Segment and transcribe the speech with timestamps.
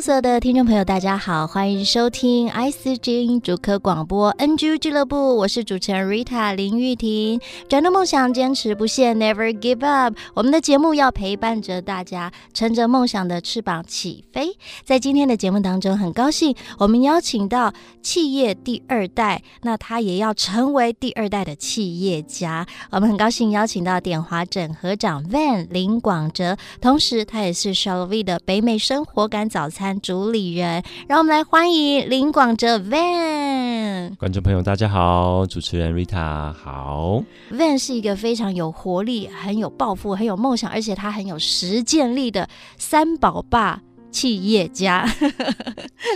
[0.00, 7.40] 所有的听众朋友，大家好，欢迎收听 IC 之音竹科广播 NG 俱乐部，我是主持人 Rita 林玉婷。
[7.66, 10.14] 转动梦想，坚持不懈，Never give up。
[10.34, 14.56] 我们的节目要陪伴着大家，乘着梦想的翅膀起飞。
[14.84, 22.66] 在今天的节目当中，很高兴我们邀请到企业第二代，那他也要成为第二代的企业家。
[22.90, 34.14] 我们很高兴邀请到点华整合长 Van 林广哲，同时他也是 Shalavi 的北美生活感早餐主理人，让我们来欢迎林广哲 Van。
[34.16, 37.22] 观众朋友，大家好，主持人 Rita 好。
[37.50, 43.80] Van 是一个非常有活力、很有抱负、很有梦想，而且他很有实践力的三宝爸。
[44.16, 45.06] 企业家，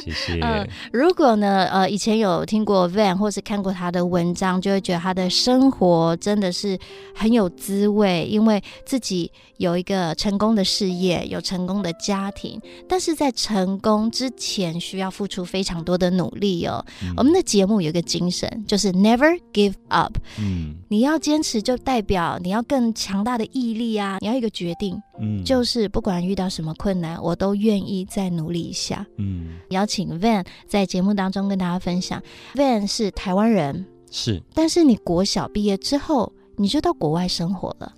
[0.03, 0.41] 谢谢。
[0.41, 6.79] 呃， 如果呢，呃，以前有听过 Van 或是看过他的文章，就会觉得他的生活真的是
[7.15, 16.83] 很有滋味，因为自己有一个成功的事业，有成功的家庭，但是在成功之前需要付出非常多的努力哦。
[17.03, 20.17] 嗯、我们的节目有一个精神，就是 Never give up。
[20.39, 24.17] 嗯，你要坚持，就代表你要更强大的毅力啊！
[24.23, 28.01] 你要一个决定，嗯，就是不管遇到什么困难，我都愿意。
[28.11, 29.07] 再努力一下。
[29.19, 32.21] 嗯，邀请 Van 在节目当中跟大家分享。
[32.55, 37.95] Van 是台湾人，是，但是你国小毕业之后，你就到国外生活了。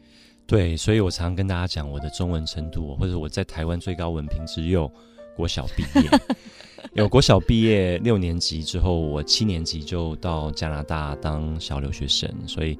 [0.46, 4.90] 对，所以我常常跟大家讲我的中文程度，或者我在台湾最高文凭只有
[5.34, 6.10] 国小毕业。
[6.92, 12.76] 有国小毕业六年级之后，我七年级就到加拿大当小留学生，所以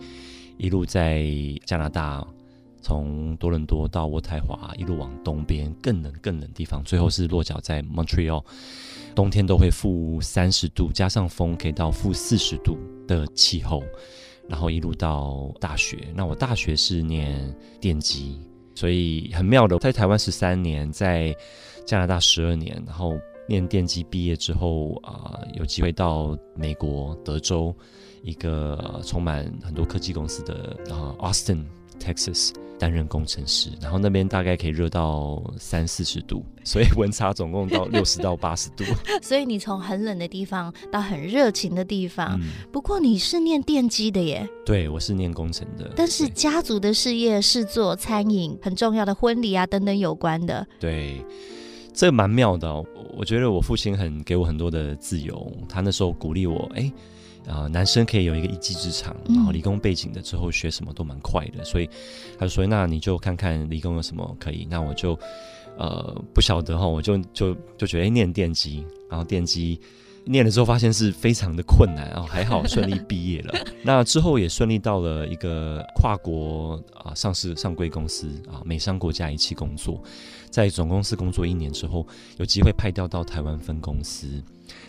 [0.59, 1.25] 一路在
[1.65, 2.27] 加拿大。
[2.83, 8.45] 从多伦多到渥太华，一路往东边更冷更冷的地方，最后是落脚在 Montreal，
[9.15, 12.77] 冬天都会负三十度，加上风可以到负四十度
[13.07, 13.83] 的气候，
[14.49, 16.09] 然后一路到大学。
[16.15, 18.41] 那我大学是念电机，
[18.75, 21.35] 所以很妙的，在台湾十三年，在
[21.87, 23.17] 加拿大十二年，然后
[23.49, 27.75] 念电机毕业之后啊、呃，有机会到美国德州
[28.23, 31.65] 一个、充满很多科技公司的啊、呃、Austin
[32.01, 32.53] Texas。
[32.83, 38.83] 担任工程师，然后那边大概可以热到三四十度，所以温差总共到 六十到八十度。
[39.23, 42.37] 所以你从很冷的地方到很热情的地方。
[42.43, 44.49] 嗯、不过你是念电机的耶？
[44.67, 45.93] 对，我是念工程的。
[45.95, 50.67] 但是家族的事业是做餐饮，很重要的婚礼啊等等有关的。
[50.81, 51.25] 对，
[51.95, 52.85] 这蛮妙的、哦。
[53.17, 56.93] 我觉得我父亲很给我很多的自由，他那时候鼓励我，哎。
[57.47, 61.89] 啊、呃，男生可以有一个一技之长，然后理工背景的之后学什么都蛮快的，嗯、所以
[62.39, 65.19] 他就说：“那你就看看理工有什么可以。”那我就
[65.77, 69.81] 呃不晓得哈，我就就就觉得念电机，然后电机
[70.25, 73.55] 念了之后发现是非常的困难，然后还好顺利毕业了。
[73.83, 80.01] 那之后也顺利到了一个跨国啊、呃、上市上柜公司啊、呃、美商国家一起工作，
[80.53, 84.41] 在总公司工作一年之后，有机会派调到台湾分公司。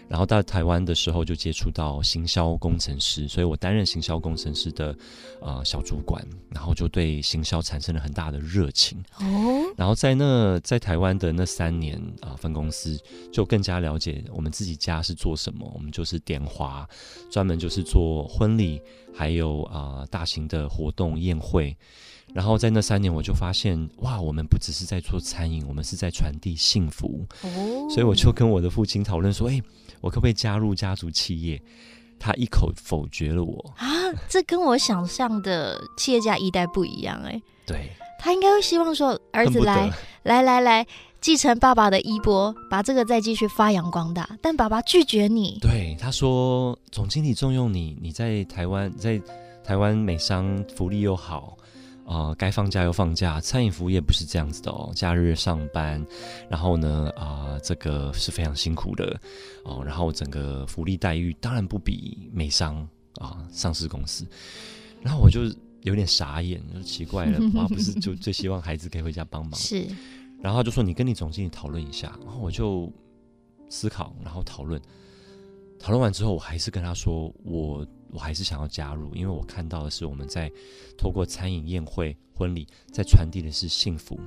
[0.08, 4.96] 然后到台湾的时候，就接触到行销工程师，所以我担任行销工程师的
[5.42, 9.02] 呃小主管，然后就对行销产生了很大的热情。
[9.20, 12.98] 哦，然后在那在台湾的那三年啊、呃，分公司
[13.32, 16.88] 就更加了解我们自己家是做什么，我们就是点华，
[17.32, 18.82] 专门就是做婚礼，
[19.16, 21.76] 还有啊、呃、大型的活动宴会。
[22.34, 27.26] 然后在那三年，我就发现哇，我们不只是在做餐饮，我们是在传递幸福。
[27.44, 29.62] 哦，所以我就跟我的父亲讨论说，哎，
[30.02, 31.62] 我可不可以加入家族企业？
[32.20, 33.86] 他一口否决了我啊！
[34.30, 37.42] 这跟我想象的企业家一代不一样哎。
[37.66, 39.92] 对，他应该会希望说，儿子来
[40.24, 40.88] 来来来，
[41.24, 44.38] 继承爸爸的衣钵，把这个再继续发扬光大。
[44.42, 45.58] 但爸爸拒绝你。
[45.62, 49.18] 对，他说总经理重用你，你在台湾，在
[49.64, 51.58] 台湾美商福利又好。
[52.06, 54.92] 啊、呃，该放假又放假，餐饮服务业不是这样子的哦。
[54.94, 56.06] 假日上班，
[56.50, 59.18] 然后呢，啊、呃，这个是非常辛苦的
[59.64, 59.82] 哦。
[59.86, 62.76] 然后整个福利待遇当然不比美商
[63.16, 64.28] 啊、呃、上市公司。
[65.02, 65.44] 然后我就
[65.84, 69.56] 有点傻眼，就奇怪了， 妈不是就最希望孩子可以回家帮忙？
[69.56, 69.88] 是。
[70.44, 72.92] 然后他就说：“你跟你总经理讨论一下。”然后我就
[73.70, 74.80] 思考，然后讨论。
[75.80, 80.52] 讨论完之后，我还是跟他说：“我我还是想要加入，因为我看到的是我们在
[80.98, 84.20] 透过餐饮、宴会、婚礼，在传递的是幸福。”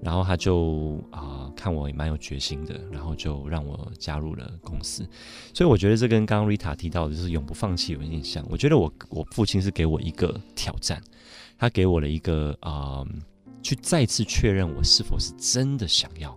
[0.00, 5.08] 然后他就啊、看我也蛮有决心的，然后就让我加入了公司。
[5.54, 8.44] 所以我觉得这跟刚刚 Rita 提到的就是永不放弃有印象。
[8.50, 11.00] 我觉得我我父亲是给我一个挑战，
[11.56, 13.04] 他给我了一个啊、
[13.62, 16.36] 去再次确认我是否是真的想要。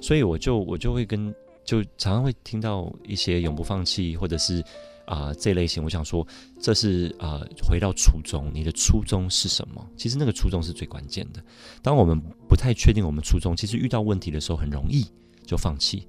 [0.00, 1.34] 所以我就我就会跟
[1.64, 4.62] 就常常会听到一些永不放弃，或者是。
[5.08, 6.22] 啊、这类型，我想说，
[6.60, 9.82] 这是啊、回到初衷，你的初衷是什么？
[9.96, 11.42] 其实那个初衷是最关键的。
[11.82, 15.06] 当我们不太确定我们初衷，其实遇到问题的时候很容易
[15.46, 16.06] 就放弃，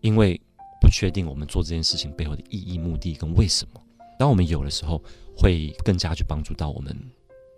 [0.00, 0.34] 因为
[0.80, 3.80] 不确定我们做这件事情背后的意义、目的跟为什么。
[4.18, 5.00] 当我们有的时候，
[5.36, 6.92] 会更加去帮助到我们，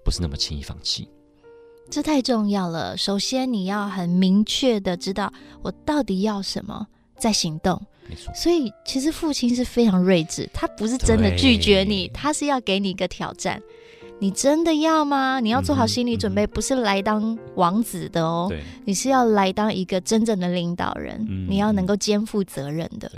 [0.04, 1.08] 不是那么轻易放弃。
[1.90, 2.96] 这太重要了。
[2.96, 5.32] 首先，你要很明确的知道
[5.62, 6.86] 我到底要什么，
[7.18, 7.80] 再行动。
[8.08, 13.62] 没错，所以其实父亲是非常睿智，他不是真的拒绝你，他是要给你一个挑战。
[14.20, 15.40] 你真的要吗？
[15.40, 23.10] 你要做好心理准备，嗯、不是来当王子的哦，对，你是要来当一个真正的领导人，嗯、你要能够肩负责任的。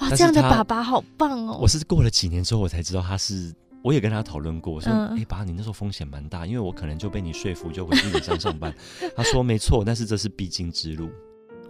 [0.00, 1.58] 哇，这样的爸爸好棒哦！
[1.60, 3.54] 我是过了几年之后，我才知道他是，
[3.86, 8.74] 我也跟他讨论过，我说，哎、嗯，爸，你那时候风险蛮大，因为我可能就被你说服，就回去北上上班。
[9.14, 11.08] 他说没错，但是这是必经之路。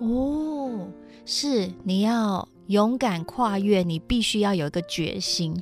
[0.01, 0.89] 哦。
[1.27, 5.55] 是你要勇敢跨越，你必须要有一个决心。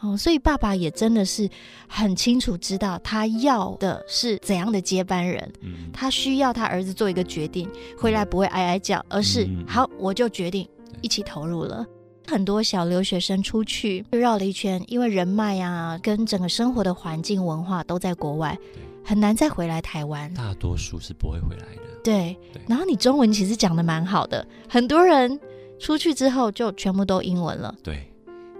[0.00, 1.48] 哦，所以爸爸也真的是
[1.86, 5.52] 很清楚知道他要的是怎样的接班人。
[5.60, 10.68] 嗯，他需要他儿子做一个决定，回来不会哀哀叫，而是好，我就决定
[11.00, 11.86] 一起投入了。
[12.32, 18.58] 很多小留学生出去绕了一圈，因为人脉啊，跟整个生活的环境文化都在国外，
[19.04, 20.32] 很难再回来台湾。
[20.32, 21.82] 大多数是不会回来的。
[22.02, 22.34] 对，
[22.66, 25.38] 然后你中文其实讲的蛮好的，很多人
[25.78, 27.74] 出去之后就全部都英文了。
[27.82, 28.10] 对，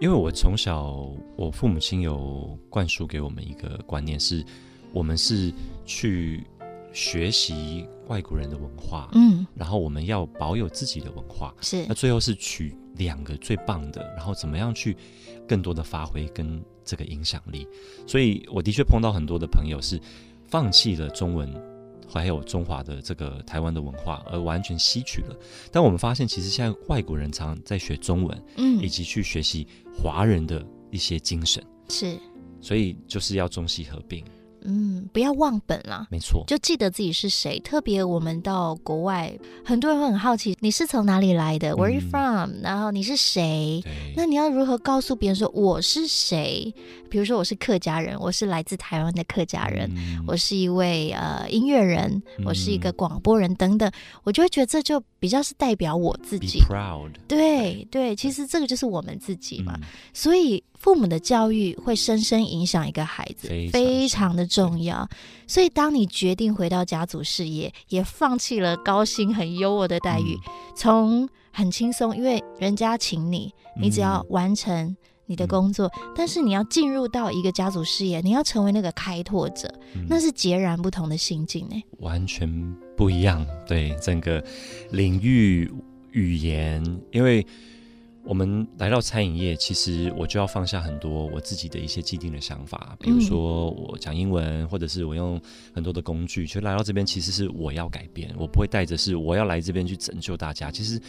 [0.00, 4.44] 因为我从小我父母亲有灌输给我们一个观念是，
[4.92, 5.50] 我们是
[5.86, 6.46] 去
[6.92, 14.96] 学习外国人的文化，嗯，然后我们要保有自己的文化，是，那最后是取两个最棒的，然后怎么样去
[15.46, 17.66] 更多的发挥跟这个影响力。
[18.06, 20.00] 所以我的确碰到很多的朋友是
[20.48, 21.52] 放弃了中文。
[22.08, 25.34] 还有中华的这个台湾的文化，而完全吸取了。
[25.70, 29.66] 但我们发现，其实现在外国人常在学中文，嗯，以及去学习
[29.96, 32.18] 华人的一些精神，是，
[32.60, 34.22] 所以就是要中西合并。
[34.64, 37.58] 嗯，不要忘本了，没错，就记得自己是谁。
[37.60, 39.32] 特别我们到国外，
[39.64, 42.50] 很多人会很好奇，你是从哪里来的？Where are you from？
[42.50, 43.82] 嗯，然后你是谁？
[44.16, 46.74] 那你要如何告诉别人说我是谁？
[47.10, 53.90] 比如说我是客家人，我是来自台湾的客家人，嗯，我是一位呃音乐人，我是一个广播人等等，
[54.24, 56.60] 我就会觉得这就比较是代表我自己。
[56.60, 57.10] Proud。
[57.28, 59.82] 对对，其实这个就是我们自己嘛，嗯，
[60.14, 60.62] 所以。
[60.82, 65.08] 父母的教育会深深影响一个孩子，非常的重要。
[65.46, 70.38] 所以，当你决定回到家族事业，也放弃了高薪很优渥的待遇，
[70.76, 74.96] 从、嗯、很轻松，因为人家请你，你只要完成
[75.26, 75.90] 你的工作。
[75.96, 82.48] 嗯、但是，你要进入到一个家族事业，你要成为那个开拓者，嗯、那是截然不同的心境呢，完全
[82.96, 83.46] 不一样。
[83.66, 84.44] 对整个
[84.90, 85.72] 领域
[86.12, 87.46] 语言，因为。
[88.24, 95.40] 我们来到餐饮业，其实我就要放下很多我自己的一些既定的想法，比如说我讲英文，或者是我用
[95.74, 96.46] 很多的工具。
[96.46, 100.70] 其实来到这边，其实是我要改变，我不会带着是我要来这边去拯救大家。
[100.70, 101.00] 其实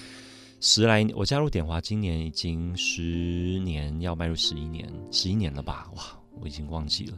[0.60, 5.92] 十来，我加入点华今年已经十年，要迈入十一年，十一年了吧？
[5.96, 6.04] 哇，
[6.42, 7.18] 我已经忘记了。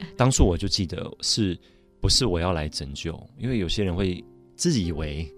[0.16, 1.56] 当初我就记得是
[2.00, 3.22] 不是我要来拯救？
[3.38, 4.24] 因为有些人会
[4.56, 5.30] 自以为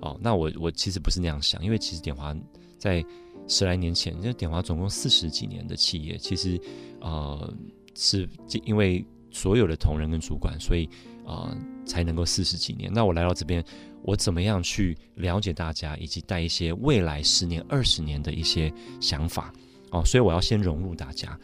[0.00, 2.36] 哦，那我我其实不是那样想，因为其实点华。
[2.84, 3.02] 在
[3.48, 6.60] 十来年前，这典华总共四十几年的企业，其实，
[7.00, 7.54] 呃，
[7.94, 8.28] 是
[8.66, 10.86] 因为所有的同仁跟主管，所以
[11.24, 12.92] 呃才能够四十几年。
[12.92, 13.64] 那我来到这边，
[14.02, 19.50] 我怎么样去了解大家，以及带一些未来十年、二十年的一些想法
[19.92, 21.40] 哦，所以我要先融入大家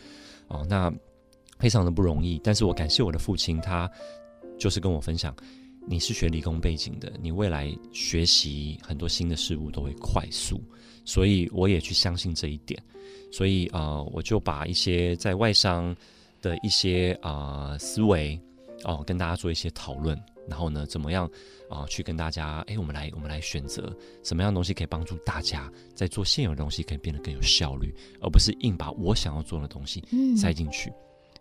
[0.49, 0.93] 哦，那
[1.59, 2.39] 非常的不容易。
[2.45, 3.91] 但是我感谢我的父亲，他
[4.59, 5.35] 就是跟我分享，
[5.89, 10.63] 你是学理工背景的，你未来学习很多新的事物都会快速。
[11.11, 12.81] 所以我也去相信这一点，
[13.33, 15.93] 所以啊、呃，我就把一些在外商
[16.40, 18.40] 的一些啊、呃、思维
[18.85, 20.17] 哦、呃，跟大家做一些讨论，
[20.49, 21.26] 然后呢，怎么样
[21.69, 30.00] 啊、呃，去跟大家，哎，我们来我们来选择什么样的东西可以帮助大家在做现有的东西可以变得更有效率，而不是硬把我想要做的东西
[30.37, 30.93] 塞进去。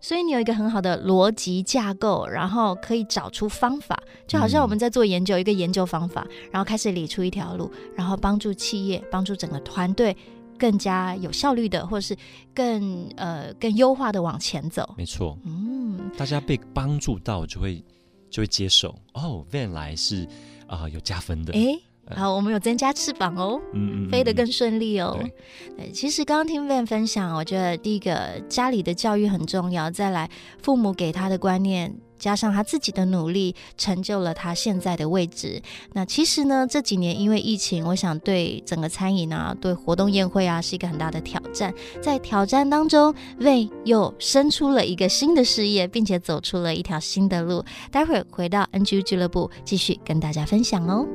[0.01, 10.15] 所以你有一个很好的逻辑架构，然后可以找出方法，就好像我们在做研究，嗯、一个研究方法，然后开始理出一条路，然后帮助企业、帮助整个团队
[10.57, 12.15] 更加有效率的，或者是
[12.53, 14.93] 更呃更优化的往前走。
[14.97, 17.83] 没错，嗯，大家被帮助到就会
[18.29, 18.95] 就会接受。
[19.13, 20.23] 哦，Van 来是
[20.65, 21.53] 啊、呃、有加分的。
[21.53, 21.81] 诶
[22.15, 25.15] 好，我们有增加翅膀哦，嗯嗯，飞得更顺利哦。
[25.19, 25.33] 对，
[25.77, 30.29] 对，其实刚刚听 Van 分享，我觉得第一个家里的教育很重要，再来
[30.61, 35.61] 父母给他的观念，加上他自己的努力，成就了他现在的位置。
[35.93, 41.71] 那其实呢，这几年因为疫情，我想对整个餐饮啊，对活动宴会啊，是一个很大的挑战。
[42.01, 47.63] 在挑战当中，Van 又生出了一个新的事业，并且走出了一条新的路。
[47.91, 51.07] 待会儿回到 NGU 俱乐部，继续跟大家分享哦。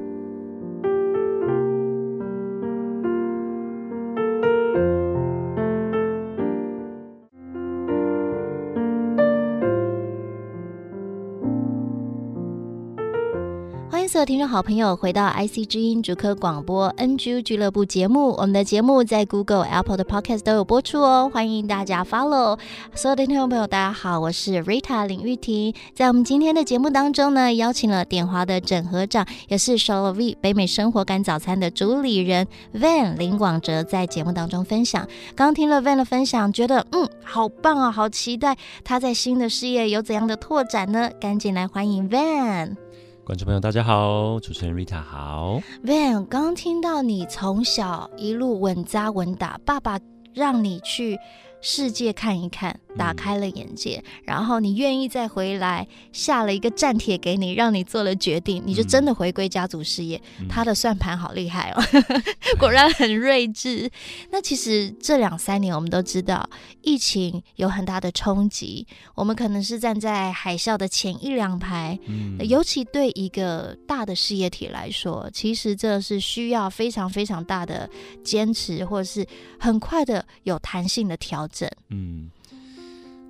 [14.24, 22.58] 听众好朋友，回到 IC 之音主科广播 NG 俱乐部节目，我们的节目在 Google、Apple 的 Podcast 都有播出哦，欢迎大家 follow。
[22.94, 25.74] 所有的听众朋友，大家好，我是 Rita 林玉婷。
[25.94, 35.06] 在我们今天的节目当中呢，邀请了点华的整合长，也是 Shalavi 北美生活感早餐的主理人 Van 林广哲，在节目当中分享。
[35.36, 41.10] 刚听了 Van 的分享，觉得嗯，好棒啊，好期待他在新的事业有怎样的拓展呢？
[41.20, 42.83] 赶紧来欢迎 Van。
[43.24, 45.58] 观众朋友，大家好，主持人 Rita 好。
[45.82, 49.98] Van，刚听到你从小一路稳扎稳打，爸爸
[50.34, 51.18] 让你去
[51.64, 52.78] 世界看一看。
[52.96, 60.22] 打开了眼界，嗯、然后你愿意再回来，下了一个战帖给你，让你做了决定，你就真的回归家族事业。
[60.38, 61.82] 嗯、他的算盘好厉害哦，
[62.56, 63.90] 果然很睿智。
[64.30, 66.48] 那其实这两三年我们都知道，
[66.82, 71.98] 疫情有很大的冲击，我们可能是站在海啸的前一两排。
[72.06, 77.90] 嗯，尤其对一个大的事业体来说，其实这是需要非常非常大的
[78.22, 79.26] 坚持，或者是
[79.58, 81.53] 很快的有弹性的调整。
[81.88, 82.30] 嗯。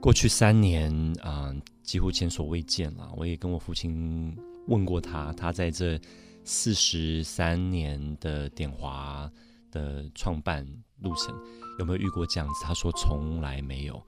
[0.00, 3.10] 过去三年，啊、呃，几乎前所未见了。
[3.16, 5.98] 我也跟我父亲问过他，他在这
[6.44, 9.30] 四十三年的典华
[9.72, 10.62] 的创办
[11.00, 11.34] 路程
[11.78, 12.64] 有没有遇过这样子？
[12.64, 13.98] 他说从来没有。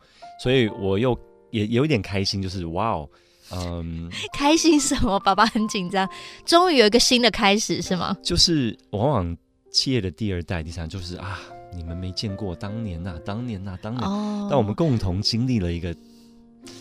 [0.43, 1.19] 所以我又
[1.51, 3.09] 也有一点开心，就是哇哦，
[3.53, 5.19] 嗯，开心什么？
[5.21, 6.07] 爸爸很紧张，
[6.45, 8.15] 终于有一个新的开始，是吗？
[8.23, 9.35] 就是往往
[9.73, 11.41] 企业的第二代、第三，就是啊。
[11.77, 14.59] 你们没见过当年呐、啊，当年呐、啊，当年，但、oh.
[14.59, 15.95] 我们共同经历了一个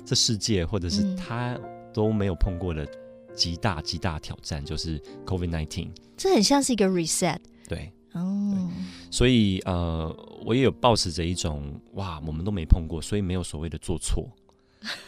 [0.05, 1.59] 这世界或者是他
[1.93, 2.87] 都没有碰过的
[3.35, 5.89] 极大极大挑战，就是 COVID nineteen。
[6.15, 7.39] 这很像是一个 reset。
[7.67, 8.69] 对，哦、oh.，
[9.11, 14.25] 所以呃，我也有抱持着一种哇，我们都没碰过，所以没有所谓的做错。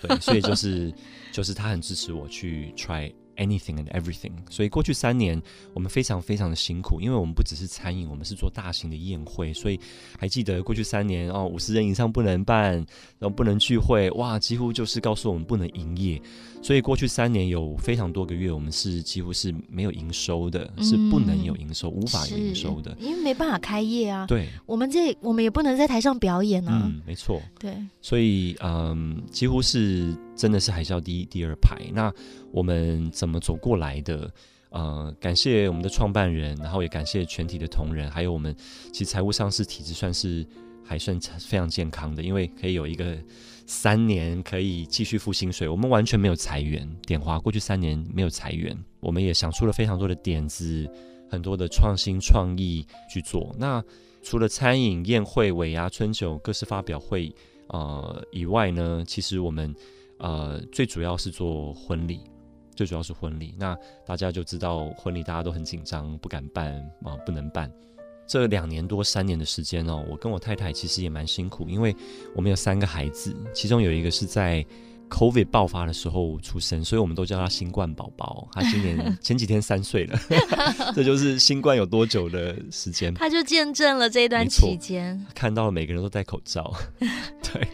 [0.02, 0.94] 对，所以就是
[1.32, 3.14] 就是他很支持我去 try。
[3.38, 5.40] Anything and everything，所以过去三年
[5.76, 9.80] 我们非常非常的辛苦，因为我们不只是餐饮，我们是做大型的宴会，所以
[10.18, 12.74] 还记得过去三年哦，五十人以上不能办，
[13.20, 16.20] 然后不能聚会，哇，几乎就是告诉我们不能营业。
[16.64, 24.26] 所以过去三年有非常多个月，我们是几乎是没有营收的，嗯、是不能有营收，无法有营收的，因为没办法开业啊。
[24.26, 26.82] 对，我们这我们也不能在台上表演啊。
[26.86, 27.40] 嗯，没错。
[27.60, 31.78] 对，所以嗯，几乎是真的是海啸第一、第二排。
[31.92, 32.14] 那
[32.52, 34.32] 我们怎么走过来的？
[34.70, 38.56] 呃，感谢我们的创办人，然后也感谢全体的同仁，还有我们
[38.94, 40.46] 其实财务上是体制算是
[40.84, 43.18] 还算非常健康的，因为可以有一个。
[43.70, 46.90] 三年可以继续付薪水，我们完全没有裁员。
[47.06, 50.90] 点华过去三年没有裁员，我们也想出了非常多的点子，
[51.30, 53.54] 很多的创新创意去做。
[53.60, 53.84] 那
[54.24, 57.30] 除了餐饮、宴会、尾牙、春酒、各式发表会，
[57.68, 59.76] 呃以外呢，其实我们
[60.20, 62.22] 呃最主要是做婚礼，
[62.76, 63.56] 最主要是婚礼。
[63.58, 67.72] 那大家就知道婚礼大家都很紧张，不敢办啊、呃，不能办。
[68.28, 71.96] 这两年多三年的时间哦，我跟我太太其实也蛮辛苦，因为
[72.36, 74.66] 我们有三个孩子，其中有一个是在
[75.10, 78.46] COVID 爆发的时候出生，所以我们都叫他新冠宝宝。
[78.52, 80.20] 他今年前几天三岁了，
[80.94, 87.66] 这就是新冠有多久的时间，他就见证了这一段期间，看到了每个人都戴口罩， 对。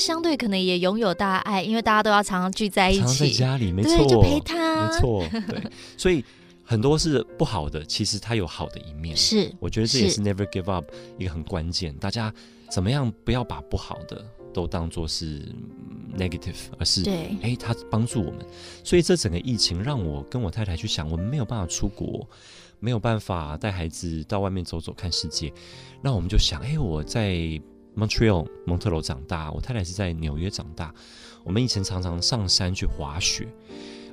[0.00, 5.62] 相对可能也拥有大爱，因为大家都要常常聚在一起，常常在家里，没错，就陪他，没错，对，
[5.96, 6.24] 所以。
[6.62, 9.16] 很多是不好的，其实它有好的一面。
[9.16, 10.84] 是，我觉得这也是 never give up
[11.18, 11.92] 一个很关键。
[11.96, 12.32] 大家
[12.70, 15.52] 怎么样不要把不好的都当做是
[16.16, 18.46] negative，而是对，哎，它帮助我们。
[18.84, 22.24] 所以这整个疫情让我跟我太太去想，我们没有办法出国，
[22.78, 25.52] 没有办法带孩子到外面走走看世界，
[26.00, 27.60] 那我们就想，哎，我在
[28.00, 30.94] Montreal 蒙特罗长大，我太太是在纽约长大。
[31.44, 33.46] 我们以前常常上山去滑雪，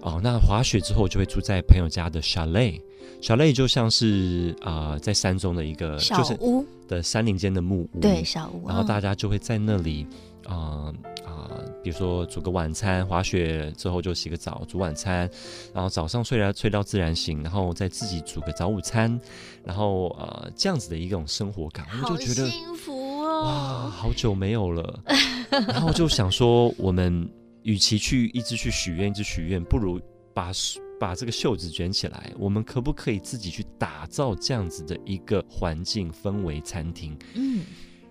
[0.02, 8.68] 哦，那滑雪之后就会住在朋友家的 chalet，chalet 就像是啊、呃，在山中的一个小屋的山林间的木屋，对，小屋。
[8.68, 10.08] 然后大家就会在那里，
[10.46, 10.94] 啊、呃、
[11.26, 15.30] 啊、呃，比如说煮个晚餐，滑雪之后就洗个澡，煮晚餐，
[15.74, 19.20] 然后早上睡来睡到自然醒，然后再自己煮个早午餐，
[19.66, 22.97] 然后呃这样子的一种生活感，我就觉得幸福哦，
[23.44, 25.04] 哇，好久没有了。
[25.50, 27.30] 然后就想说，我们
[27.64, 30.00] 与其去一直去许愿，一直许愿，不如
[30.34, 30.52] 把
[31.00, 32.34] 把这个袖子卷起来。
[32.38, 37.18] 我们可不可以自己去打造这样子的一个环境氛围餐厅？
[37.36, 37.64] 嗯，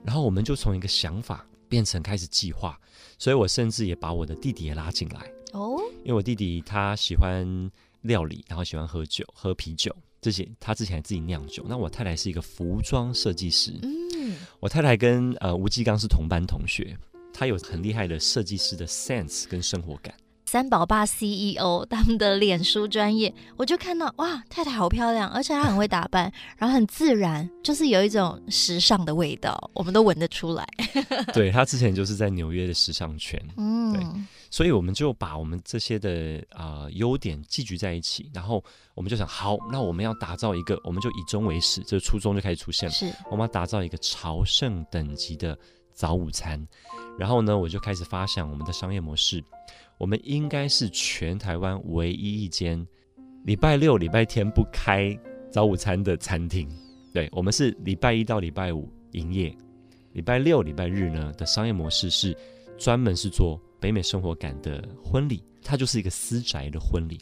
[0.04, 2.78] 然后我们就从一个想法变成开始计划。
[3.18, 5.20] 所以我甚至也把我的弟弟也拉进来
[5.52, 7.70] 哦，因为我弟弟他喜欢
[8.02, 10.46] 料理，然后喜欢喝酒，喝啤酒这些。
[10.60, 11.64] 他之前还自己酿酒。
[11.66, 13.90] 那我太太是一个服装设计师，嗯，
[14.60, 16.96] 我太太跟呃吴继刚是同班同学。
[17.38, 20.14] 他有很厉害的设计师的 sense 跟生活感。
[20.46, 30.64] 三宝爸 CEO 他们的脸书专业，我就看到哇，太太好漂亮，而且她很会打扮， 然后很自然，就是有一种时尚的味道，我们都闻得出来。
[31.34, 34.02] 对，她之前就是在纽约的时尚圈，嗯，对，
[34.48, 38.62] 所以我们就把我们这些的啊、呃、优点聚集在一起，然后
[38.94, 45.58] 我们就想，好，那我们要打造一个，我们就以终为始，这个初衷就开始出现了，是，我们要打造一个朝圣等级的
[45.92, 46.64] 早午餐。
[47.18, 49.42] 然后呢，我就开始发想我们的商业模式。
[49.98, 52.86] 我们应该是全台湾唯一一间
[53.44, 55.18] 礼拜六、礼拜天不开
[55.50, 56.68] 早午餐的餐厅。
[57.12, 59.56] 对，我们是礼拜一到礼拜五营业，
[60.12, 62.36] 礼拜六、礼拜日呢的商业模式是
[62.76, 67.18] 专门是做北美生活感的婚礼，它就是一个私宅的婚礼。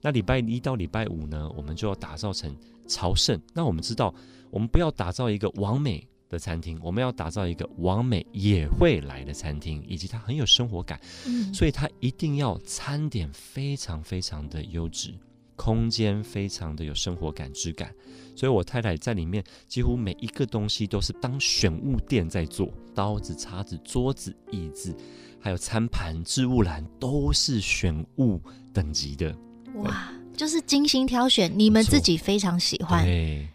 [0.00, 2.56] 那礼拜一到礼拜五呢，我们就要打造成
[2.86, 3.40] 朝圣。
[3.52, 4.14] 那我们知道，
[4.50, 6.06] 我们不要打造一个完美。
[6.34, 15.14] 的餐厅，我们要打造一个王美也会来的餐厅，以及它很有生活感，嗯，所以它一定要餐点非常非常的优质，
[15.54, 17.94] 空间非常的有生活感质感。
[18.36, 24.92] 所以我太太在里面几乎每一个东西都是当选物店在做，刀子、叉子、桌子、椅子，
[25.40, 28.40] 还有餐盘、置物篮都是选物
[28.72, 29.32] 等级的。
[29.76, 33.06] 哇，就是精心挑选，你们自己非常喜欢，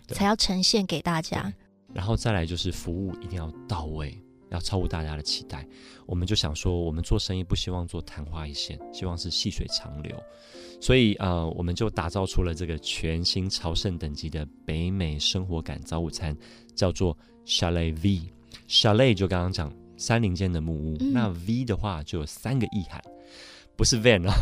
[0.07, 1.53] 才要呈现给大家。
[1.93, 4.17] 然后再来就是服务一定要到位，
[4.49, 5.67] 要超乎大家的期待。
[6.06, 10.15] 我们就想说，我们做生意不希望做昙花一现，希望是细水长流。
[10.82, 16.36] 所以呃，我们就打造出了这个全新朝圣等级的北美生活感早午餐，
[16.73, 18.21] 叫做 Chalet V。
[18.67, 23.02] Chalet 就刚刚讲山林间的木屋，嗯、那 V 的话就有三个意涵，
[23.75, 24.34] 不是 van 啊，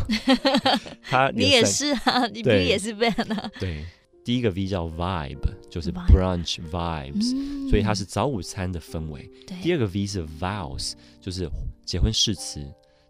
[1.02, 3.84] 他你也是啊，你 V 也是 van 啊，对。
[4.28, 5.38] 第一个 V 叫 Vibe，
[5.70, 9.26] 就是 Brunch Vibes，、嗯、所以它是早午餐的氛围。
[9.62, 11.48] 第二个 V 是 Vows，就是
[11.86, 12.60] 结婚誓词，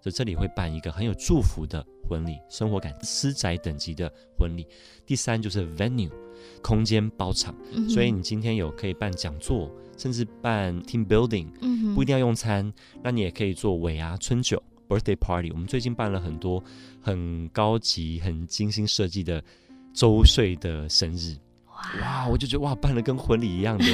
[0.01, 4.65] 所以这里会办一个很有祝福的婚礼，生活感私宅等级的婚礼。
[5.05, 6.13] 第三就是 Venue，
[6.63, 15.51] 空间包场，嗯、所以你今天有可以办讲座，甚至办 Team Building，、嗯、不一定要用餐，那你也可以做尾牙、春酒、Birthday Party。
[15.51, 16.63] 我们最近办了很多
[17.01, 19.43] 很高级、很精心设计的。
[19.99, 21.35] 周岁的生日，
[22.01, 22.29] 哇！
[22.29, 23.85] 我就觉得哇，办了跟婚礼一样的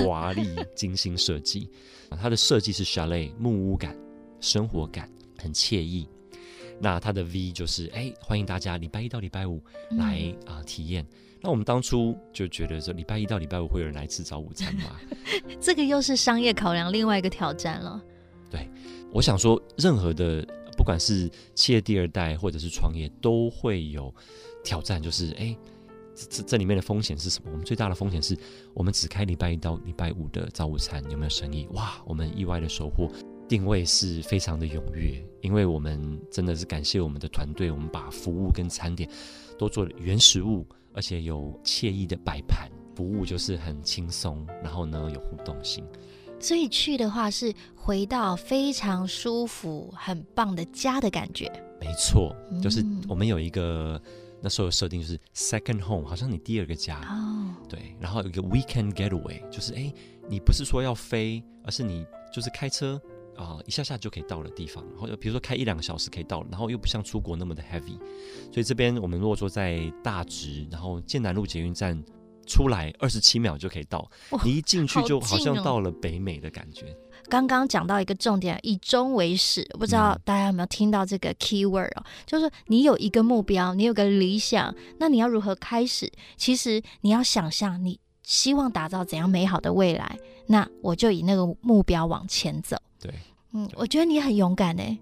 [0.00, 1.68] 华丽、精心设计。
[2.18, 3.94] 它的设计是 chalet 木屋感、
[4.40, 6.08] 生活感，很惬意。
[6.80, 11.06] 那它的 V 就是哎，欢迎大家礼拜一到礼拜五来啊、呃、体验。
[11.42, 14.98] 那我们当初就觉得说，礼拜一到礼拜五会有人来吃早午餐吗？
[15.60, 18.02] 这个又是商业考量另外一个挑战了。
[18.50, 18.66] 对，
[19.12, 20.42] 我想说，任何的
[20.74, 24.10] 不管是企业第二代或者是创业，都会有。
[24.64, 25.54] 挑战就是，哎、
[26.14, 27.50] 这，这这里面的风险是什么？
[27.52, 28.36] 我们最大的风险是
[28.72, 31.68] 我们只开礼拜一到礼拜五的早午餐，有没有生意？
[31.74, 33.08] 哇，我们意外的收获，
[33.46, 39.08] 定位是非常的踊跃，因为我们真的是感谢我们的团队，我们把服务跟餐点
[39.58, 45.84] 都做了原食物，而且有惬意的摆盘，服务就是很轻松，然后呢有互动性，
[46.40, 51.52] 所以去的话是回到非常舒服、很棒的家的感觉。
[51.80, 54.00] 没错，就是我们有一个。
[54.44, 57.66] 那时候设定就是 second home，好像你第二个家，oh.
[57.66, 57.96] 对。
[57.98, 59.90] 然后有一个 weekend getaway，就是哎，
[60.28, 63.00] 你不是说要飞，而是你就是开车
[63.36, 64.84] 啊、呃，一下下就可以到的地方。
[64.90, 67.96] 然后比如说开一两个小时可以到，然后又不像出国那么的 heavy。
[68.52, 72.04] 所以这边我们如果说在大直，然后剑南路捷运站
[72.46, 76.96] 出来二十七秒就可以到，oh, 你一进去就好像到了北美的感觉。
[77.28, 82.02] 刚刚讲到一个重点，以终为始，不知道大家有没有听到这个 key word 哦？
[82.04, 86.12] 嗯、就是你有一个目标，你有个理想，那你要如何开始？
[86.36, 92.76] 其实你要想象你希望打造怎样美好的未来，那我就以那个目标往前走。
[93.00, 93.10] 对，
[93.52, 94.98] 嗯，我觉得你很勇敢诶。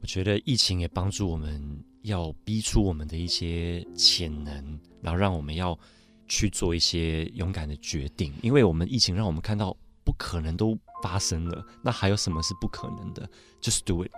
[0.00, 5.78] 我觉得疫情也帮助我们要逼出我们的一些潜能，然后让我们要
[6.28, 8.32] 去做一些勇敢的决定。
[8.42, 13.28] 因为我们疫情让我们看到不可能都发生了，那还有什么是不可能的
[13.60, 14.10] ？Just do it。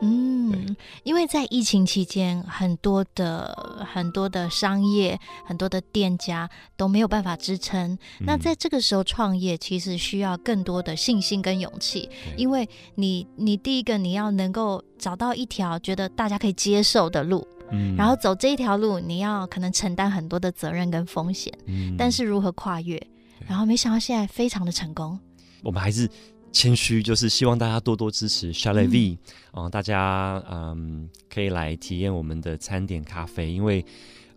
[0.00, 7.98] 嗯，因为在疫情期间，很多的很多的商业、很多的店家都没有办法支撑。
[8.20, 23.00] 嗯、那在这个时候创业，其实需要更多的信心跟勇气，因为你你第一个你要能够找到一条觉得大家可以接受的路，嗯，然后走这一条路，你要可能承担很多的责任跟风险，嗯，但是如何跨越？
[23.46, 25.18] 然后没想到现在非常的成功，
[25.62, 26.08] 我们还是。
[26.50, 29.18] 谦虚就是希望大家多多支持 Chalé Vie，
[29.52, 33.84] 嗯、呃，大家嗯可以来体验我们的餐点咖啡，因为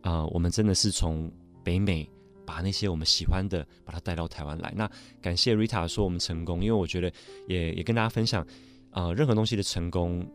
[0.01, 1.31] 啊、呃，我们真的是从
[1.63, 2.07] 北美
[2.45, 4.73] 把那些我们喜欢的把它带到台湾来。
[4.75, 4.87] 那
[5.21, 7.09] 感谢 Rita 说我们成功，因为我觉得
[7.47, 8.45] 也也跟大家分享
[8.91, 10.29] 啊、呃，任何东西的成功。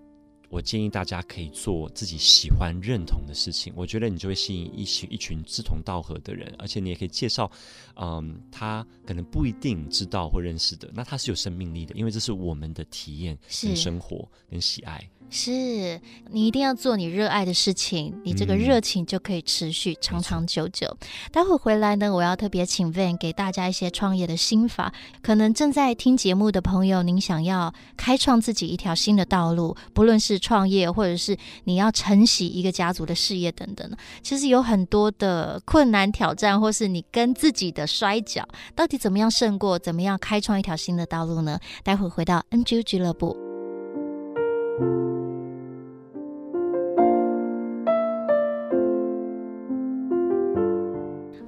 [0.49, 7.51] 我建议大家可以做自己喜欢、认同的事情，我觉得你就会吸引一群一群志同道合的人，而且你也可以介绍，
[7.97, 15.09] 嗯，他可能不一定知道或认识的，那他是有生命力的，因为这是我们的体验、跟生活、跟喜爱。
[15.29, 20.87] 是你一定要做你热爱的事情，你这个热情就可以持续长长久久。
[20.89, 24.93] 嗯、待会回来呢，我要特别请 Van 给大家一些创业的心法。
[25.23, 33.91] 可能正在听节目的朋友，您想要开创自己一条新的道路，不论是创业，或者是你要承袭一个家族的事业等等，
[34.23, 39.79] 其实有很多的困难挑战，或是你跟自己的摔角，到底怎么样胜过？
[39.79, 41.59] 怎么样开创一条新的道路呢？
[41.83, 43.37] 待会回到 NGU 俱乐部。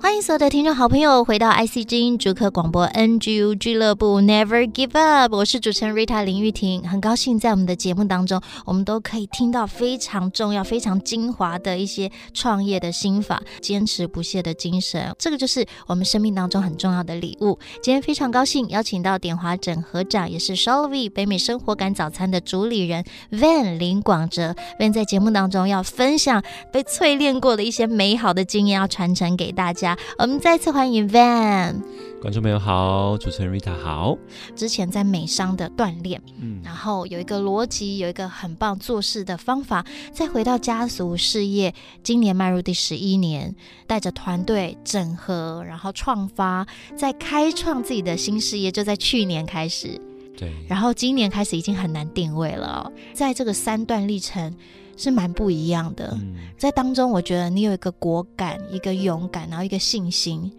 [0.08, 17.58] 欢迎所有的听众好朋友回到 IC 之音竹科广播 NGU 俱乐部 Never Give Up，我是主持人 Rita 林玉婷，很高兴在我们的节目当中，我们都可以听到非常重要、非常精华的一些创业的心法，坚持不懈的精神，这个就是我们生命当中很重要的礼物。
[17.82, 26.42] 今天非常高兴邀请到典华整合长，也是 Shalvin 北美生活感早餐的主理人 Van 林广哲，Van 在节目当中要分享
[26.72, 29.97] 被淬炼过的一些美好的经验，要传承给大家。
[30.18, 31.80] 我们再次欢迎 Van，
[32.20, 34.16] 观众朋友好，主持人 Rita 好。
[34.56, 43.54] 之前在美商的锻炼，嗯，然后有一个逻辑，有一个很棒做事的方法，再回到家族事业，今年迈入第十一年，
[43.86, 50.00] 带着团队整合，然后创发，再开创自己的新事业，就在去年开始，
[50.36, 54.54] 对，然后今年开始已经很难定位了，在这个三段历程。
[54.98, 60.52] 是蛮不一样的，嗯，在当中，我觉得你有一个果敢，一个勇敢，然后一个信心。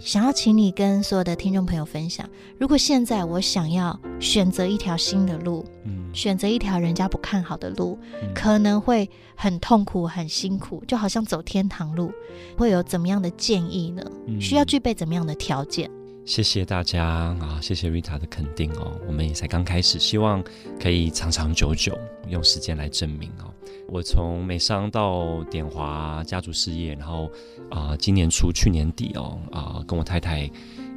[0.00, 12.12] 想要请你跟所有的听众朋友分享，如果现在我想要选择一条新的路，嗯，选择一条人家不看好的路，嗯，可能会很痛苦、很辛苦，就好像走天堂路，
[12.56, 14.02] 会有怎么样的建议呢？
[14.26, 15.90] 嗯，需要具备怎么样的条件？
[16.28, 20.44] 谢谢大家啊，谢谢 Rita 的肯定哦，我们也才刚开始，希望
[20.78, 23.50] 可以长长久久，用时间来证明哦。
[23.88, 27.30] 我从美商到典华家族事业，然后
[27.70, 30.48] 啊、今年初去年底哦啊、跟我太太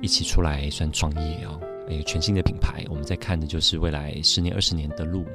[0.02, 5.26] 一起出来算创业哦，诶，全新的品牌，我们在看的就是未来十年、二十年的路。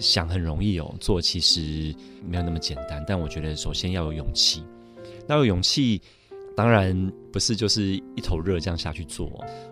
[0.00, 1.94] 想很容易哦，做其实
[2.26, 3.04] 没有那么简单。
[3.06, 4.64] 但我觉得首先要有勇气，
[5.28, 6.02] 那有勇气。
[6.56, 7.82] 当然不是就是
[8.14, 9.26] 一头热这样下去做。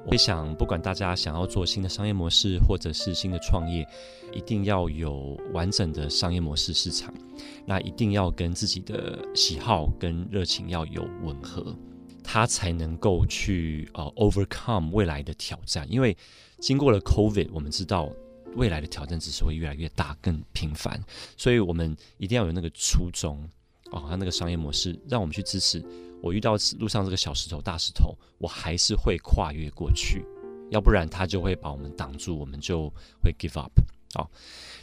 [0.04, 3.86] 我会想，不管大家想要做新的商业模式，或者是新的创业，
[4.32, 7.14] 一定要有完整的商业模式市场。
[7.64, 11.72] 那一定要跟自己的喜好跟热情要有吻合，
[12.24, 15.86] 它才能够去呃 overcome 未来的挑战。
[15.88, 16.16] 因为
[16.58, 18.10] 经过了 COVID，我们知道
[18.56, 21.00] 未来的挑战只是会越来越大、更频繁。
[21.36, 23.38] 所以我们一定要有那个初衷
[23.92, 25.80] 哦，它那个商业模式，让我们去支持。
[26.22, 30.24] 我遇到路上这个小石头、大石头，我还是会跨越过去，
[30.70, 32.88] 要不然它就会把我们挡住，我们就
[33.20, 33.72] 会 give up。
[34.14, 34.30] 好，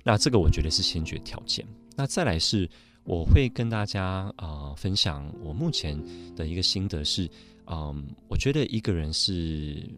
[0.04, 1.66] 那这个我觉得是先决条件。
[1.96, 2.70] 那再来是，
[3.04, 4.04] 我会跟大家
[4.36, 5.98] 啊、呃、分享我目前
[6.36, 7.30] 的一个心得是，
[7.68, 9.90] 嗯、我觉得一个人是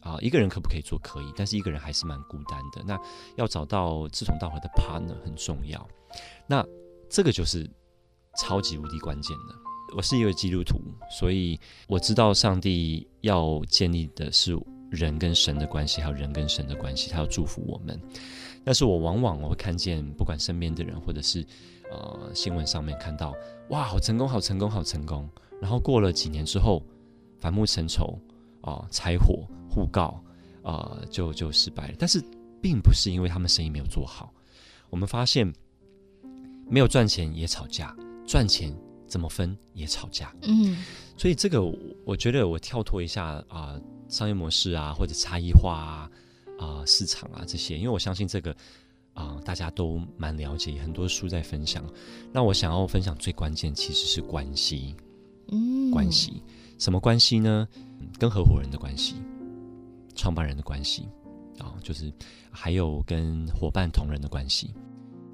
[0.00, 0.98] 啊、一个人可不可以做？
[0.98, 2.82] 可以，但是一个人还是蛮孤单的。
[2.84, 3.00] 那
[3.36, 5.86] 要找到志同道合的 partner 很重要。
[6.46, 6.66] 那
[7.08, 7.70] 这个就是
[8.36, 9.54] 超级无敌关键的。
[9.94, 14.58] 我是一位基督徒，所以我知道上帝要建立的是
[14.90, 18.00] 人跟神的关系，还有人跟神的关系，他要祝福我们。
[18.64, 21.44] 但是我往往我会看见，不管身边的人，或者是
[21.90, 23.34] 呃新闻上面看到，
[23.70, 25.28] 哇，好成功，好成功，好成功。
[25.60, 26.82] 然后过了几年之后，
[27.38, 28.18] 反目成仇，
[28.62, 30.22] 啊拆伙互告
[30.62, 31.94] 啊、呃，就就失败了。
[31.98, 32.22] 但是
[32.62, 34.32] 并不是因为他们生意没有做好，
[34.90, 35.52] 我们发现
[36.68, 37.94] 没有赚钱也吵架，
[38.26, 38.74] 赚钱
[39.12, 40.34] 怎么分也吵架。
[40.40, 40.82] 嗯，
[41.18, 41.60] 所以这个
[42.06, 46.10] 我觉得我跳脱一下啊、呃，商业模式啊，或者差异化啊，
[46.58, 48.56] 啊、呃，市场啊这些，因为我相信这个。
[49.14, 51.84] 啊、呃，大家都蛮了解，很多书在分享。
[52.32, 54.96] 那我想要分享最关键其实是关系，
[55.48, 56.42] 嗯，关系
[56.78, 57.68] 什么关系呢？
[58.18, 59.16] 跟合伙人的关系，
[60.14, 61.02] 创办人的关系
[61.58, 62.10] 啊、哦，就是
[62.50, 64.72] 还有跟伙伴同仁的关系。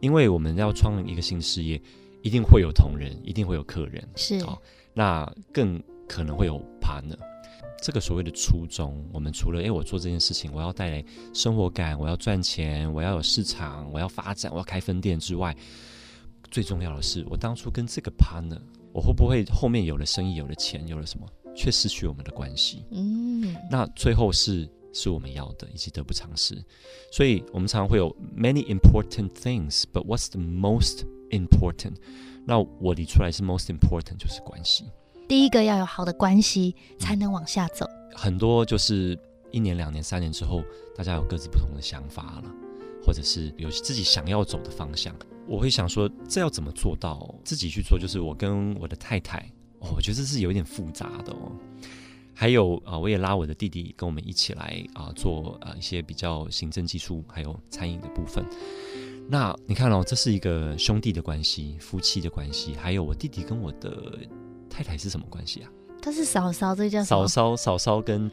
[0.00, 1.80] 因为我们要创一个新事业，
[2.22, 4.58] 一定会有同仁，一定会有客人，是啊、哦，
[4.92, 7.18] 那更可能会有 partner。
[7.80, 15.56] 这个所谓的初衷，我们除了诶，我做这件事情，我要带来生活感，我要赚钱，我要有市场，我要发展，我要开分店之外，
[16.50, 18.60] 最重要的是，我当初跟这个 partner，
[18.92, 22.84] 我会不会后面有了生意，有了钱，有了什么，却失去我们的关系？
[22.90, 26.60] 嗯，那最后是是我们要的，以及得不偿失。
[27.12, 31.94] 所以我们常常会有 many important things，but what's the most important？
[32.44, 34.84] 那我理出来是 most important，就是关系。
[35.28, 37.86] 第一个要有好的关系，才能往下走。
[38.14, 39.18] 很多就是
[39.50, 40.62] 一年、两年、三年之后，
[40.96, 42.44] 大家有各自不同的想法了，
[43.04, 45.14] 或者是有自己想要走的方向。
[45.46, 47.34] 我会想说，这要怎么做到？
[47.44, 49.38] 自己去做，就是我跟我的太太，
[49.80, 51.52] 哦，我觉得这是有点复杂的哦。
[52.34, 58.44] 还有啊，我也拉我的弟弟跟我们一起来啊，做啊一些比较行政技术还有餐饮的部分。
[59.28, 64.18] 那你看哦，这是一个兄弟的关系、夫妻的关系，还有我弟弟跟我的。
[64.70, 65.70] 太太是什么关系啊？
[66.00, 68.30] 他是嫂嫂，这叫嫂嫂，嫂嫂跟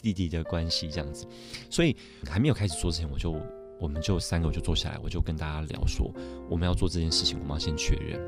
[0.00, 1.26] 弟弟的关系这样子。
[1.68, 1.94] 所以
[2.26, 3.36] 还没有开始做之前，我就
[3.78, 6.10] 我们就三个我就坐下来，我就跟大家聊说，
[6.48, 8.18] 我们要做这件事情，我们要先确认，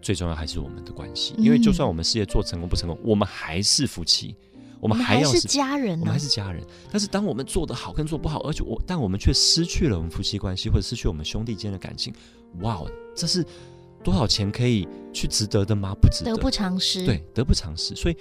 [0.00, 1.34] 最重要还是我们的关系。
[1.38, 4.36] 因为就算我们事业做成功不成功，我们还是夫妻，
[4.82, 6.62] 我们还要是，是家人，啊，我们还是家人。
[6.90, 12.12] 但是当我们做得好跟做不好，而且我但我们却失去了我们夫妻关系，或者失去我们兄弟间的感情，
[12.60, 12.82] 哇，
[13.14, 13.46] 这是。
[14.04, 15.94] 多少钱可以去值得的吗？
[16.02, 17.06] 不值得，得不偿失。
[17.06, 17.94] 对，得不偿失。
[17.94, 18.16] 所以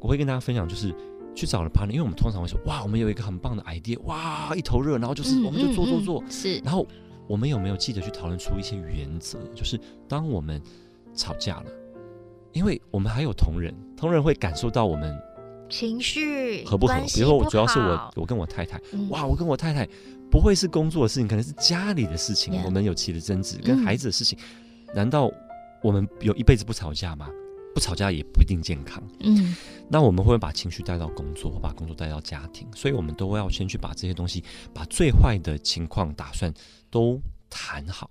[0.00, 0.90] 我会跟大家分享，就是
[1.34, 6.22] 去找了 partner，因为我们通常会说，哇，我们有一个很棒的 idea，哇，一头热，然后就是我们就做做做。
[6.22, 6.58] 嗯嗯嗯、是。
[6.60, 6.86] 然后
[7.26, 9.38] 我们有没有记得去讨论出一些原则？
[9.54, 10.62] 就是当我们
[11.14, 11.66] 吵架了，
[12.54, 15.14] 因为我们还有同仁，同仁会感受到我们
[15.68, 16.94] 情绪合不合。
[17.14, 19.88] 比如说，我主要是我，我跟我太太，嗯、哇，我跟我太太
[20.30, 22.64] 不会是工作的事情，可能是家里的事情，Yeah.
[22.64, 24.38] 我们有起了争执，跟孩子的事情。
[24.40, 25.30] 嗯难道
[25.82, 27.28] 我们有一辈子不吵架吗？
[27.74, 29.02] 不吵架也不一定健康。
[29.20, 29.54] 嗯，
[29.90, 32.66] 那我们会把情绪带到工作，或把工作带到家庭？
[32.74, 36.50] 所以我们都要先去把这些东西，把最坏的情况打算
[36.90, 38.10] 都谈好。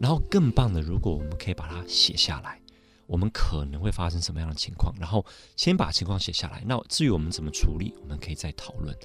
[0.00, 2.58] 然后更棒的，如果我们可以把它写下来，
[3.06, 4.94] 我们可能会发生什么样的情况？
[4.98, 5.24] 然后
[5.56, 6.62] 先把情况写下来。
[6.66, 8.96] 那至于我们怎么处理，我们可以再讨论。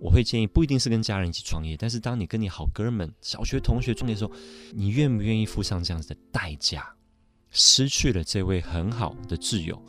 [0.00, 4.32] 我会建议，不一定是跟家人一起创业，但是当你跟你好哥们、小学同学创业的时候，
[4.72, 6.94] 你愿不愿意付上这样子的代价？
[7.50, 9.80] 失去了这位很好的挚友，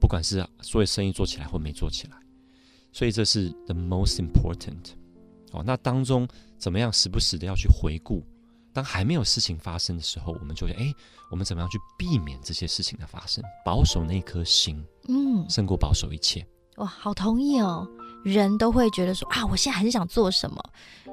[0.00, 2.16] 不管是所有生意做起来或没做起来，
[2.92, 4.92] 所以这是 the most important。
[5.50, 8.24] 哦，那当中怎么样时不时的要去回顾？
[8.78, 10.94] 当还没有事情发生的时候，我们就会哎，
[11.32, 13.42] 我们怎么样去避免这些事情的发生？
[13.64, 16.46] 保守那颗心，嗯，胜过保守一切。
[16.76, 17.88] 哇，好同意哦。
[18.24, 20.62] 人都会觉得说啊，我现在很想做什么，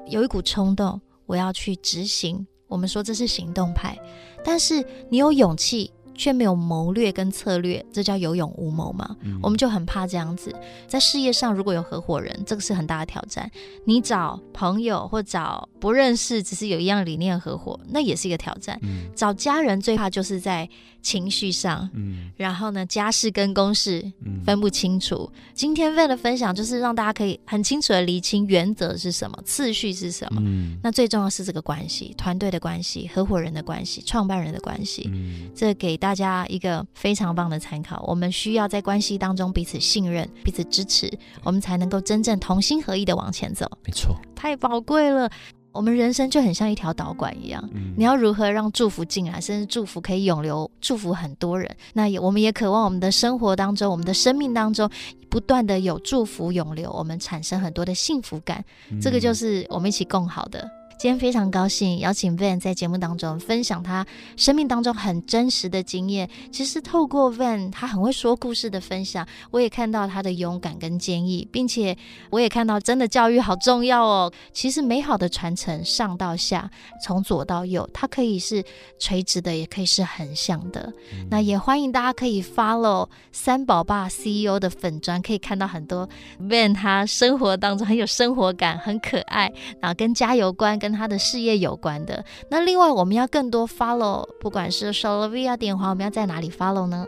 [0.06, 2.46] 有一股冲动，我要去执行。
[2.68, 3.98] 我们说这是行动派，
[4.44, 5.92] 但是你有勇气。
[6.16, 9.16] 却没有谋略跟策略，这叫有勇无谋嘛？
[9.20, 10.54] 嗯、我们就很怕这样子。
[10.88, 13.50] 在事业上，如果有合伙人，这个是很大的挑战。
[13.84, 18.78] 你找朋友或找不认识，只是有一样理念合伙，那也是一个挑战。
[18.82, 20.68] 嗯、找家人最怕就是在
[21.06, 24.04] 情绪上，嗯、然后呢，家事跟公事
[24.44, 25.30] 分不清楚。
[25.34, 30.40] 嗯、今天为了分享，就是让大家可以很清楚的理清原则是什么，次序是什么。
[30.42, 35.10] 嗯、那最重要是这个关系，团队的关系，合伙人的关系，创办人的关系。
[35.12, 36.06] 嗯、这给大。
[36.06, 43.68] 大家一个非常棒的参考，我们需要在关系当中彼此信任、彼此支持，我们才能够真正同心合意的往前走。
[43.84, 45.28] 没错，太宝贵了。
[45.76, 51.70] 我们人生就很像一条导管一样，嗯、你要如何让祝福进来，甚至祝福可以永留，祝福很多人。
[51.92, 54.88] 那也，我们也渴望我们的生活当中，我们的生命当中，
[55.28, 58.64] 不断的有祝福永留，我们产生很多的幸福感。
[58.90, 60.68] 嗯、这个就是我们一起共好的。
[60.98, 66.26] 今天非常高兴邀请 Van 在节目当中分享他生命当中很真实的经验。
[66.50, 71.94] 其实透过 Van 他很会说故事的分享，我也看到他的勇敢跟坚毅，并且
[72.30, 74.32] 我也看到真的教育好重要哦。
[74.54, 76.70] 其实美好的传承上到下，
[77.04, 78.64] 从左到右，它可以是
[78.98, 80.90] 垂直的，也可以是横向的。
[81.12, 86.08] 嗯、那也欢迎大家可以 follow 三宝爸 CEO 的粉砖，可以看到很多
[86.40, 92.24] Van 他生活当中很有生活感，很可爱，然后跟加油关，跟跟他的事业有关的。
[92.48, 97.04] 那另外我们要更多 follow，不管是 Shalvia 电话，我们要在哪里 follow 呢？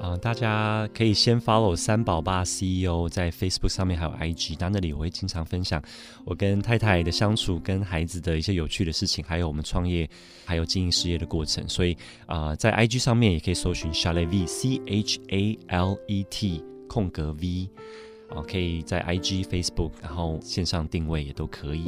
[0.00, 5.82] 啊、大家可以先 follow 三宝爸 CEO 在 Facebook 上面，还有 IG，那那里我会经常分享
[6.24, 10.08] 我跟太太的相处，跟孩子的一些有趣的事情，还有我们创业
[10.44, 11.68] 还有经营事业的过程。
[11.68, 17.68] 所以啊、在 IG 上面也可以搜寻 Chalet C H A L E T 空格 V。
[18.30, 21.84] 哦，可以在 IG、Facebook，然后线上定位也都可以。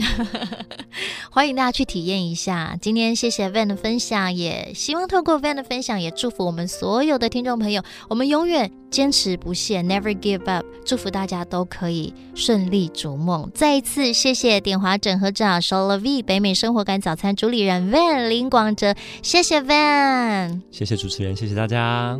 [1.30, 2.76] 欢迎大家去体验一下。
[2.80, 10.64] 今天谢谢 Van 的分享，也希望透过 Van 的分享，也祝福我们所有的听众朋友，我们永远坚持不懈，Never give up。
[10.84, 13.50] 祝福大家都可以顺利逐梦。
[13.54, 22.18] 再一次谢谢典华整合长 s h o l a V 北美生活感早餐主理人 Van 林广哲，谢谢 Van，谢谢主持人，谢谢大家。